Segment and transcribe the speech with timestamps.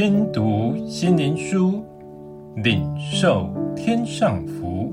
[0.00, 1.84] 听读心灵书，
[2.62, 4.92] 领受天上福。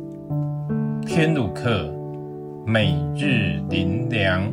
[1.06, 1.94] 天路客，
[2.66, 4.52] 每日灵粮。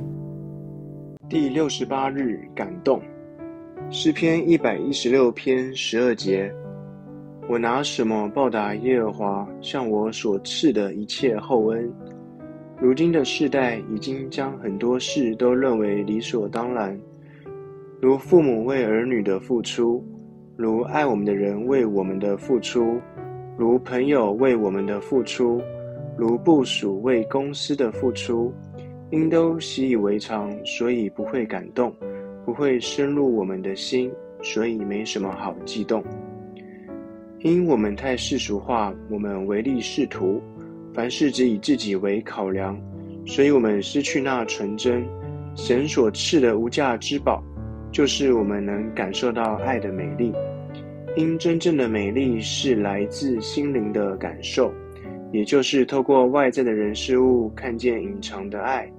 [1.27, 3.00] 第六十八日感动，
[3.91, 6.53] 诗篇一百一十六篇十二节：
[7.48, 11.91] 我拿什么报答耶和华向我所赐的一切厚恩？
[12.79, 17.00] 如今的世代已经将很多事都认为理所当然，
[18.03, 20.07] 如父母为儿女的付出。
[20.62, 23.00] 如爱我们的人为我们的付出，
[23.58, 25.61] 如朋友为我们的付出，
[26.16, 28.54] 如部属为公司的付出，
[29.11, 31.93] 因都习以为常，所以不会感动，
[32.44, 34.08] 不会深入我们的心，
[34.41, 36.00] 所以没什么好激动。
[37.41, 40.41] 因我们太世俗化，我们唯利是图，
[40.94, 42.80] 凡事只以自己为考量，
[43.27, 45.05] 所以我们失去那纯真，
[45.56, 47.42] 神所赐的无价之宝。
[47.91, 50.32] 就是我们能感受到爱的美丽，
[51.14, 54.72] 因真正的美丽是来自心灵的感受，
[55.30, 58.91] 也就是透过外在的人事物看见隐藏的爱，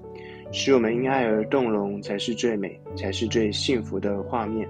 [0.52, 4.70] 使我们因爱而动容，才是最美，才是最幸福的画面。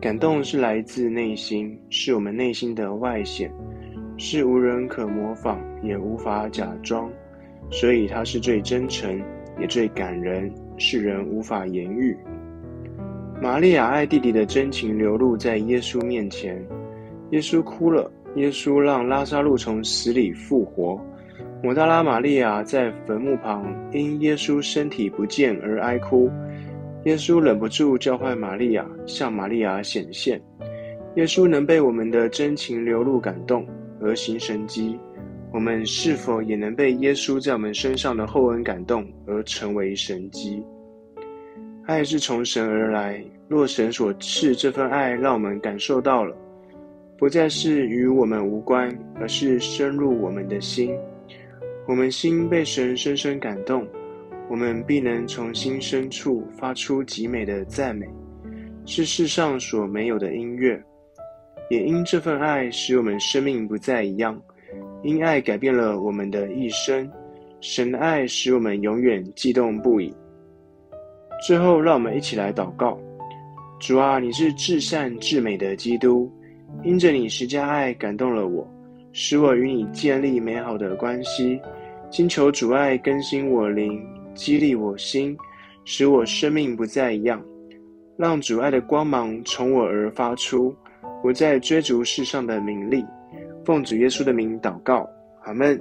[0.00, 3.48] 感动是来自内心，是我们内心的外显，
[4.16, 7.08] 是无人可模仿，也无法假装，
[7.70, 9.22] 所以它是最真诚，
[9.60, 12.16] 也最感人，是人无法言喻。
[13.42, 16.64] 玛利亚爱弟弟的真情流露在耶稣面前，
[17.32, 18.08] 耶稣哭了。
[18.36, 20.96] 耶稣让拉撒路从死里复活。
[21.60, 26.30] 抹大拉玛利亚在坟墓旁因耶稣身体不见而哀哭。
[27.04, 30.40] 耶稣忍不住叫唤玛利亚，向玛利亚显现。
[31.16, 33.66] 耶稣能被我们的真情流露感动
[34.00, 34.96] 而行神迹，
[35.52, 40.62] 我们是否也能被耶稣在我们身上的厚恩感动而成为神迹？
[41.92, 46.34] 爱是从神而来，若神所赐这份爱，让我们感受到了，
[47.18, 48.90] 不再是与我们无关，
[49.20, 50.90] 而是深入我们的心。
[51.86, 53.86] 我们心被神深深感动，
[54.48, 58.08] 我们必能从心深处发出极美的赞美，
[58.86, 60.82] 是世上所没有的音乐。
[61.68, 64.40] 也因这份爱，使我们生命不再一样，
[65.02, 67.06] 因爱改变了我们的一生。
[67.60, 70.10] 神的爱使我们永远激动不已。
[71.44, 72.96] 最后，让我们一起来祷告：
[73.80, 76.30] 主啊，你是至善至美的基督，
[76.84, 78.64] 因着你十加爱感动了我，
[79.12, 81.60] 使我与你建立美好的关系。
[82.10, 84.00] 今求主爱更新我灵，
[84.34, 85.36] 激励我心，
[85.84, 87.42] 使我生命不再一样。
[88.16, 90.72] 让主爱的光芒从我而发出，
[91.22, 93.04] 不再追逐世上的名利。
[93.64, 95.08] 奉主耶稣的名祷告，
[95.44, 95.80] 阿门。